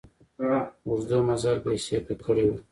[0.87, 2.51] اوږده مزل بېسېکه کړی و.